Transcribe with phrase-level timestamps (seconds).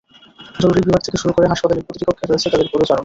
[0.59, 2.99] জরুরি বিভাগ থেকে শুরু করে হাসপাতালের প্রতিটি কক্ষে রয়েছে তাঁদের পদচারণ।